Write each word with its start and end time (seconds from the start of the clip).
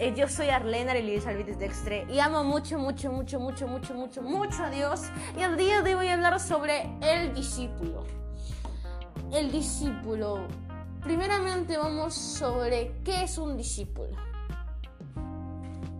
Eh, 0.00 0.14
yo 0.16 0.28
soy 0.28 0.48
Arlena 0.48 0.92
Elisa 0.92 1.30
Alvides 1.30 1.58
Dextre 1.58 2.06
y 2.10 2.18
amo 2.18 2.42
mucho, 2.42 2.78
mucho, 2.78 3.12
mucho, 3.12 3.38
mucho, 3.38 3.68
mucho, 3.68 3.94
mucho, 3.94 4.22
mucho 4.22 4.64
a 4.64 4.70
Dios. 4.70 5.02
Y 5.38 5.42
el 5.42 5.56
día 5.56 5.82
de 5.82 5.94
hoy 5.94 5.94
voy 5.94 6.08
a 6.08 6.14
hablar 6.14 6.40
sobre 6.40 6.90
el 7.00 7.34
discípulo. 7.34 8.04
El 9.32 9.52
discípulo. 9.52 10.48
Primeramente 11.02 11.76
vamos 11.76 12.14
sobre 12.14 12.94
qué 13.04 13.24
es 13.24 13.38
un 13.38 13.56
discípulo. 13.56 14.16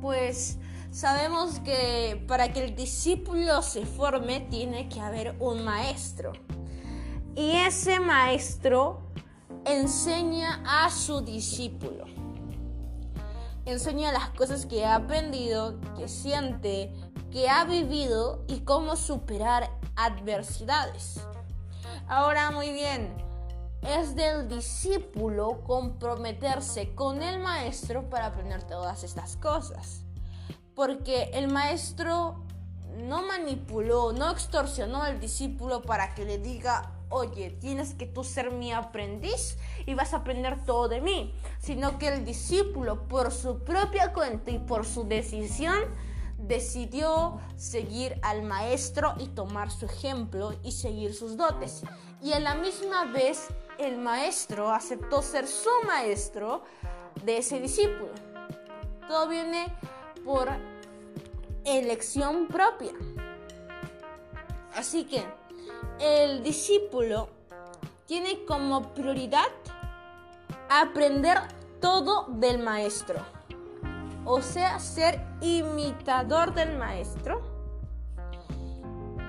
Pues 0.01 0.59
sabemos 0.91 1.61
que 1.61 2.25
para 2.27 2.53
que 2.53 2.65
el 2.65 2.75
discípulo 2.75 3.63
se 3.63 3.87
forme 3.87 4.41
tiene 4.41 4.89
que 4.89 5.01
haber 5.01 5.37
un 5.39 5.65
maestro. 5.65 6.33
Y 7.37 7.53
ese 7.53 8.01
maestro 8.01 9.03
enseña 9.65 10.63
a 10.67 10.91
su 10.91 11.21
discípulo 11.21 12.24
enseña 13.67 14.13
las 14.13 14.31
cosas 14.31 14.67
que 14.67 14.85
ha 14.85 14.95
aprendido, 14.97 15.81
que 15.97 16.09
siente, 16.09 16.93
que 17.31 17.49
ha 17.49 17.65
vivido 17.65 18.45
y 18.47 18.61
cómo 18.61 18.97
superar 18.97 19.71
adversidades. 19.97 21.21
Ahora 22.07 22.51
muy 22.51 22.73
bien, 22.73 23.15
es 23.83 24.15
del 24.15 24.49
discípulo 24.49 25.63
comprometerse 25.65 26.95
con 26.95 27.23
el 27.23 27.41
maestro 27.41 28.09
para 28.09 28.27
aprender 28.27 28.63
todas 28.63 29.05
estas 29.05 29.37
cosas. 29.37 30.05
Porque 30.75 31.31
el 31.35 31.49
maestro 31.49 32.45
no 32.97 33.27
manipuló, 33.27 34.13
no 34.13 34.31
extorsionó 34.31 35.03
al 35.03 35.21
discípulo 35.21 35.83
para 35.83 36.15
que 36.15 36.25
le 36.25 36.39
diga, 36.39 36.93
oye, 37.09 37.51
tienes 37.51 37.95
que 37.95 38.07
tú 38.07 38.25
ser 38.25 38.53
mi 38.53 38.73
aprendiz 38.73 39.57
y 39.87 39.95
vas 39.95 40.15
a 40.15 40.19
aprender 40.19 40.65
todo 40.65 40.89
de 40.89 41.01
mí, 41.01 41.35
sino 41.59 41.99
que 41.99 42.09
el 42.09 42.25
discípulo 42.25 43.07
por 43.09 43.31
su 43.31 43.61
propia 43.61 44.13
cuenta 44.13 44.51
y 44.51 44.59
por 44.59 44.87
su 44.87 45.05
decisión 45.05 45.79
decidió 46.39 47.41
seguir 47.57 48.19
al 48.23 48.43
maestro 48.43 49.15
y 49.19 49.29
tomar 49.29 49.71
su 49.71 49.87
ejemplo 49.87 50.55
y 50.63 50.73
seguir 50.73 51.15
sus 51.15 51.37
dotes. 51.37 51.83
Y 52.23 52.33
a 52.33 52.41
la 52.41 52.55
misma 52.55 53.07
vez 53.07 53.49
el 53.79 53.99
maestro 53.99 54.71
aceptó 54.71 55.23
ser 55.23 55.47
su 55.47 55.71
maestro 55.87 56.63
de 57.25 57.39
ese 57.39 57.61
discípulo. 57.61 58.13
Todo 59.09 59.29
viene 59.29 59.67
por 60.25 60.49
elección 61.65 62.47
propia. 62.49 62.93
Así 64.75 65.05
que 65.05 65.25
el 66.01 66.43
discípulo 66.43 67.29
tiene 68.07 68.45
como 68.45 68.93
prioridad 68.95 69.49
aprender 70.81 71.39
todo 71.81 72.27
del 72.29 72.59
maestro. 72.59 73.21
O 74.25 74.41
sea, 74.41 74.79
ser 74.79 75.21
imitador 75.41 76.55
del 76.55 76.79
maestro. 76.79 77.43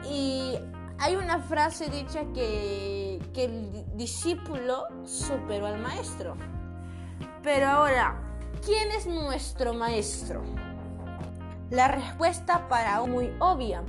Y 0.09 0.55
hay 0.99 1.15
una 1.15 1.39
frase 1.39 1.89
dicha 1.89 2.21
que, 2.33 3.21
que 3.33 3.45
el 3.45 3.97
discípulo 3.97 4.85
superó 5.03 5.65
al 5.65 5.79
maestro. 5.79 6.35
Pero 7.43 7.67
ahora, 7.67 8.15
¿quién 8.63 8.91
es 8.91 9.05
nuestro 9.05 9.73
maestro? 9.73 10.41
La 11.69 11.87
respuesta 11.87 12.67
para 12.69 13.01
muy 13.01 13.31
obvia. 13.39 13.83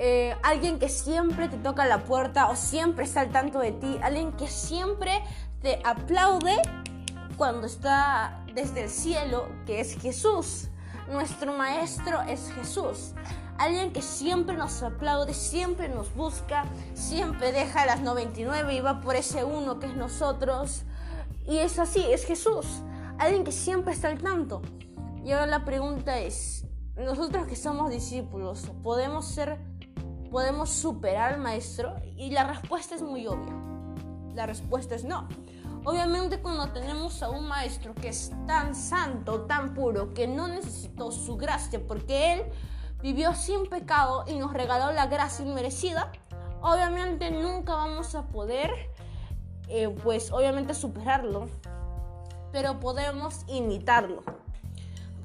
Eh, 0.00 0.36
alguien 0.44 0.78
que 0.78 0.88
siempre 0.88 1.48
te 1.48 1.56
toca 1.56 1.84
la 1.84 2.04
puerta 2.04 2.48
o 2.50 2.54
siempre 2.54 3.04
está 3.04 3.22
al 3.22 3.30
tanto 3.30 3.58
de 3.58 3.72
ti, 3.72 3.98
alguien 4.00 4.30
que 4.32 4.46
siempre 4.46 5.24
te 5.62 5.80
aplaude 5.84 6.56
cuando 7.36 7.66
está 7.66 8.44
desde 8.54 8.84
el 8.84 8.90
cielo, 8.90 9.48
que 9.66 9.80
es 9.80 10.00
Jesús. 10.00 10.68
Nuestro 11.10 11.52
maestro 11.52 12.20
es 12.22 12.52
Jesús. 12.52 13.14
Alguien 13.58 13.92
que 13.92 14.02
siempre 14.02 14.56
nos 14.56 14.82
aplaude, 14.82 15.34
siempre 15.34 15.88
nos 15.88 16.14
busca, 16.14 16.64
siempre 16.94 17.50
deja 17.50 17.86
las 17.86 18.00
99 18.00 18.74
y 18.74 18.80
va 18.80 19.00
por 19.00 19.16
ese 19.16 19.44
uno 19.44 19.80
que 19.80 19.86
es 19.86 19.96
nosotros. 19.96 20.82
Y 21.46 21.58
es 21.58 21.78
así, 21.78 22.04
es 22.12 22.24
Jesús. 22.24 22.66
Alguien 23.18 23.42
que 23.42 23.52
siempre 23.52 23.94
está 23.94 24.08
al 24.08 24.18
tanto. 24.18 24.62
Y 25.24 25.32
ahora 25.32 25.46
la 25.46 25.64
pregunta 25.64 26.18
es, 26.18 26.66
nosotros 26.96 27.46
que 27.48 27.56
somos 27.56 27.90
discípulos, 27.90 28.70
¿podemos 28.82 29.26
ser 29.26 29.58
podemos 30.30 30.68
superar 30.70 31.32
al 31.32 31.40
maestro? 31.40 31.96
Y 32.16 32.30
la 32.30 32.44
respuesta 32.44 32.94
es 32.94 33.02
muy 33.02 33.26
obvia. 33.26 33.67
La 34.38 34.46
respuesta 34.46 34.94
es 34.94 35.02
no. 35.02 35.26
Obviamente 35.84 36.40
cuando 36.40 36.68
tenemos 36.68 37.24
a 37.24 37.28
un 37.28 37.48
maestro 37.48 37.92
que 37.92 38.10
es 38.10 38.30
tan 38.46 38.76
santo, 38.76 39.46
tan 39.46 39.74
puro, 39.74 40.14
que 40.14 40.28
no 40.28 40.46
necesitó 40.46 41.10
su 41.10 41.36
gracia 41.36 41.80
porque 41.84 42.34
él 42.34 42.42
vivió 43.02 43.34
sin 43.34 43.68
pecado 43.68 44.24
y 44.28 44.38
nos 44.38 44.52
regaló 44.52 44.92
la 44.92 45.06
gracia 45.06 45.44
inmerecida, 45.44 46.12
obviamente 46.60 47.32
nunca 47.32 47.74
vamos 47.74 48.14
a 48.14 48.28
poder, 48.28 48.70
eh, 49.66 49.88
pues 50.04 50.30
obviamente 50.30 50.72
superarlo, 50.72 51.48
pero 52.52 52.78
podemos 52.78 53.40
imitarlo 53.48 54.22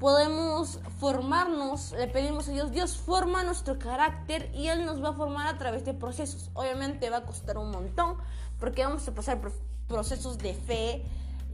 podemos 0.04 0.80
formarnos, 0.98 1.92
le 1.92 2.08
pedimos 2.08 2.48
a 2.48 2.52
Dios, 2.52 2.70
Dios 2.72 2.96
forma 2.96 3.42
nuestro 3.42 3.78
carácter 3.78 4.50
y 4.54 4.68
Él 4.68 4.84
nos 4.84 5.02
va 5.02 5.08
a 5.08 5.12
formar 5.14 5.46
a 5.46 5.56
través 5.56 5.84
de 5.84 5.94
procesos. 5.94 6.50
Obviamente 6.52 7.08
va 7.08 7.18
a 7.18 7.24
costar 7.24 7.56
un 7.56 7.70
montón 7.70 8.18
porque 8.58 8.84
vamos 8.84 9.06
a 9.08 9.14
pasar 9.14 9.40
procesos 9.88 10.38
de 10.38 10.54
fe 10.54 11.04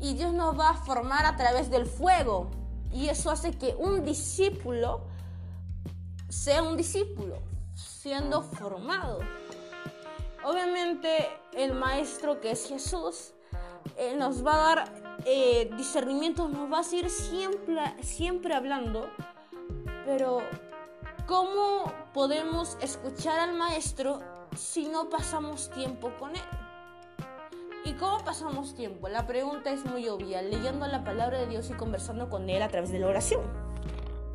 y 0.00 0.15
Dios 0.15 0.33
nos 0.33 0.59
va 0.59 0.71
a 0.71 0.75
formar 0.75 1.27
a 1.27 1.37
través 1.37 1.71
del 1.71 1.87
fuego. 1.87 2.50
Y 2.93 3.09
eso 3.09 3.31
hace 3.31 3.53
que 3.53 3.75
un 3.78 4.05
discípulo 4.05 5.03
sea 6.31 6.62
un 6.62 6.77
discípulo, 6.77 7.38
siendo 7.75 8.43
formado. 8.43 9.19
Obviamente 10.44 11.28
el 11.53 11.75
maestro 11.75 12.41
que 12.41 12.53
es 12.53 12.66
Jesús 12.66 13.32
eh, 13.97 14.15
nos 14.17 14.47
va 14.47 14.55
a 14.55 14.75
dar 14.77 15.19
eh, 15.27 15.71
discernimiento, 15.77 16.49
nos 16.49 16.72
va 16.72 16.78
a 16.78 16.82
seguir 16.82 17.11
siempre, 17.11 17.81
siempre 18.03 18.55
hablando, 18.55 19.11
pero 20.06 20.41
¿cómo 21.27 21.93
podemos 22.15 22.78
escuchar 22.81 23.38
al 23.41 23.55
maestro 23.55 24.21
si 24.56 24.88
no 24.88 25.11
pasamos 25.11 25.69
tiempo 25.71 26.12
con 26.19 26.37
él? 26.37 26.43
¿Y 27.82 27.94
cómo 27.94 28.18
pasamos 28.24 28.74
tiempo? 28.74 29.08
La 29.08 29.26
pregunta 29.26 29.70
es 29.70 29.86
muy 29.86 30.06
obvia, 30.08 30.42
leyendo 30.42 30.86
la 30.86 31.02
palabra 31.02 31.38
de 31.38 31.46
Dios 31.46 31.70
y 31.70 31.72
conversando 31.72 32.28
con 32.28 32.50
Él 32.50 32.60
a 32.60 32.68
través 32.68 32.92
de 32.92 32.98
la 32.98 33.06
oración. 33.06 33.41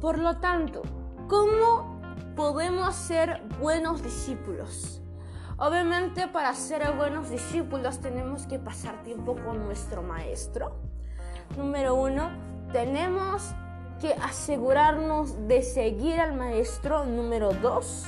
Por 0.02 0.18
lo 0.18 0.38
tanto, 0.38 0.82
¿cómo 1.28 2.02
podemos 2.36 2.96
ser 2.96 3.44
buenos 3.60 4.02
discípulos? 4.02 5.02
Obviamente 5.58 6.28
para 6.28 6.54
ser 6.56 6.92
buenos 6.94 7.30
discípulos 7.30 8.00
tenemos 8.00 8.48
que 8.48 8.58
pasar 8.58 9.04
tiempo 9.04 9.36
con 9.36 9.64
nuestro 9.64 10.02
maestro. 10.02 10.76
Número 11.56 11.94
uno, 11.94 12.32
tenemos 12.74 13.54
que 14.02 14.14
asegurarnos 14.16 15.48
de 15.48 15.62
seguir 15.62 16.20
al 16.20 16.34
maestro. 16.34 17.06
Número 17.06 17.54
dos. 17.54 18.06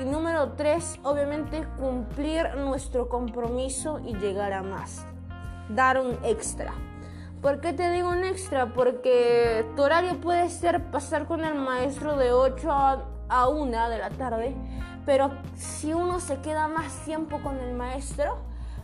Y 0.00 0.04
número 0.04 0.52
tres, 0.52 0.98
obviamente 1.02 1.66
cumplir 1.78 2.56
nuestro 2.56 3.08
compromiso 3.08 4.00
y 4.04 4.14
llegar 4.16 4.52
a 4.52 4.62
más. 4.62 5.04
Dar 5.68 6.00
un 6.00 6.18
extra. 6.24 6.72
¿Por 7.40 7.60
qué 7.60 7.72
te 7.72 7.90
digo 7.90 8.08
un 8.08 8.24
extra? 8.24 8.72
Porque 8.72 9.66
tu 9.76 9.82
horario 9.82 10.20
puede 10.20 10.48
ser 10.48 10.90
pasar 10.90 11.26
con 11.26 11.44
el 11.44 11.54
maestro 11.54 12.16
de 12.16 12.32
8 12.32 12.70
a 13.28 13.48
1 13.48 13.90
de 13.90 13.98
la 13.98 14.10
tarde 14.10 14.54
pero 15.04 15.32
si 15.56 15.92
uno 15.92 16.20
se 16.20 16.40
queda 16.40 16.68
más 16.68 17.04
tiempo 17.04 17.40
con 17.42 17.58
el 17.58 17.74
maestro, 17.74 18.38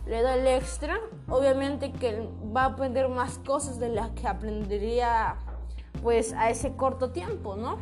le 0.05 0.21
da 0.21 0.35
el 0.35 0.47
extra, 0.47 0.99
obviamente 1.29 1.91
que 1.91 2.27
va 2.55 2.63
a 2.63 2.65
aprender 2.67 3.09
más 3.09 3.37
cosas 3.39 3.79
de 3.79 3.89
las 3.89 4.09
que 4.11 4.27
aprendería 4.27 5.35
pues 6.01 6.33
a 6.33 6.49
ese 6.49 6.75
corto 6.75 7.11
tiempo, 7.11 7.55
¿no? 7.55 7.77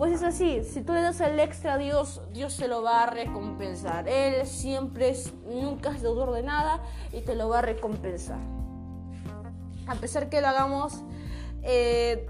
Pues 0.00 0.14
es 0.14 0.22
así, 0.22 0.64
si 0.64 0.80
tú 0.80 0.94
le 0.94 1.02
das 1.02 1.20
el 1.20 1.38
extra 1.38 1.74
a 1.74 1.76
Dios, 1.76 2.22
Dios 2.32 2.54
se 2.54 2.68
lo 2.68 2.82
va 2.82 3.02
a 3.02 3.06
recompensar. 3.06 4.08
Él 4.08 4.46
siempre 4.46 5.10
es, 5.10 5.34
nunca 5.44 5.90
es 5.90 6.00
deudor 6.00 6.32
de 6.32 6.42
nada 6.42 6.82
y 7.12 7.20
te 7.20 7.34
lo 7.34 7.50
va 7.50 7.58
a 7.58 7.60
recompensar. 7.60 8.38
A 9.86 9.94
pesar 9.96 10.30
que 10.30 10.40
lo 10.40 10.48
hagamos 10.48 11.02
eh, 11.62 12.26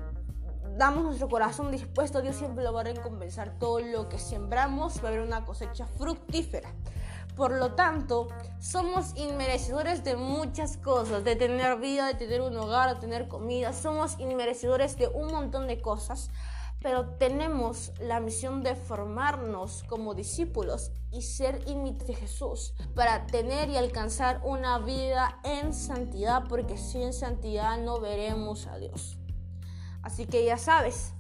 damos 0.76 1.05
nuestro 1.05 1.28
corazón 1.28 1.70
dispuesto, 1.70 2.20
Dios 2.22 2.34
siempre 2.34 2.64
lo 2.64 2.72
va 2.72 2.81
a 2.81 2.84
recompensar. 2.84 3.56
Todo 3.61 3.78
lo 3.78 4.08
que 4.08 4.19
sembramos 4.19 4.99
va 4.99 5.05
a 5.05 5.12
haber 5.12 5.20
una 5.20 5.44
cosecha 5.44 5.87
fructífera. 5.87 6.72
Por 7.37 7.52
lo 7.52 7.75
tanto, 7.75 8.26
somos 8.58 9.17
inmerecedores 9.17 10.02
de 10.02 10.17
muchas 10.17 10.76
cosas, 10.76 11.22
de 11.22 11.37
tener 11.37 11.78
vida, 11.78 12.08
de 12.08 12.14
tener 12.14 12.40
un 12.40 12.56
hogar, 12.56 12.96
de 12.96 13.00
tener 13.00 13.28
comida. 13.28 13.72
Somos 13.72 14.19
inmerecedores 14.19 14.96
de 14.99 15.06
un 15.06 15.28
montón 15.28 15.69
de 15.69 15.81
cosas, 15.81 16.31
pero 16.82 17.11
tenemos 17.17 17.93
la 18.00 18.21
misión 18.21 18.62
de 18.62 18.75
formarnos 18.75 19.85
como 19.88 20.15
discípulos 20.15 20.93
y 21.11 21.23
ser 21.23 21.61
imitantes 21.67 22.09
de 22.09 22.15
Jesús 22.15 22.75
para 22.94 23.27
tener 23.27 23.69
y 23.69 23.77
alcanzar 23.77 24.41
una 24.44 24.79
vida 24.79 25.41
en 25.44 25.75
santidad, 25.75 26.44
porque 26.49 26.79
sin 26.79 27.12
santidad 27.12 27.79
no 27.79 28.00
veremos 28.00 28.67
a 28.67 28.79
Dios. 28.79 29.19
Así 30.03 30.27
que 30.27 30.44
ya 30.44 30.56
sabes, 30.56 31.12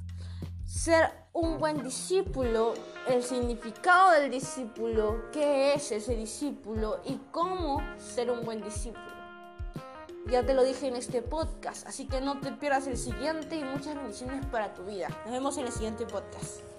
ser 0.64 1.10
un 1.32 1.58
buen 1.58 1.82
discípulo, 1.82 2.74
el 3.08 3.22
significado 3.22 4.12
del 4.12 4.30
discípulo, 4.30 5.30
qué 5.32 5.74
es 5.74 5.92
ese 5.92 6.16
discípulo 6.16 7.00
y 7.04 7.20
cómo 7.30 7.80
ser 7.98 8.30
un 8.30 8.44
buen 8.44 8.62
discípulo. 8.62 9.19
Ya 10.30 10.44
te 10.44 10.54
lo 10.54 10.62
dije 10.62 10.86
en 10.86 10.94
este 10.94 11.22
podcast, 11.22 11.84
así 11.88 12.06
que 12.06 12.20
no 12.20 12.38
te 12.38 12.52
pierdas 12.52 12.86
el 12.86 12.96
siguiente 12.96 13.56
y 13.56 13.64
muchas 13.64 13.96
bendiciones 13.96 14.46
para 14.46 14.72
tu 14.74 14.84
vida. 14.84 15.08
Nos 15.24 15.32
vemos 15.32 15.58
en 15.58 15.66
el 15.66 15.72
siguiente 15.72 16.06
podcast. 16.06 16.69